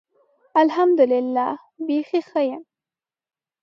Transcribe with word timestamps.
الحمدالله. 0.63 1.51
بیخي 1.87 2.19
ښۀ 2.27 2.41
یم. 2.49 2.63